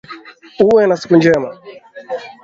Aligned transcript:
Uwe 0.75 0.81
na 0.87 0.95
siku 1.01 1.13
njema 1.19 1.49